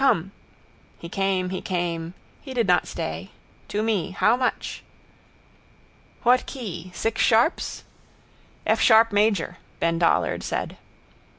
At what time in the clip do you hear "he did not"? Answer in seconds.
2.41-2.87